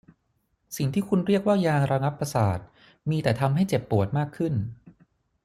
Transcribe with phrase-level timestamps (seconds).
[0.75, 2.59] สิ่งที่คุณเรียกว่ายาระงับประสาท
[3.09, 4.53] มีแต่ทำให้เจ็บปวดมากขึ้น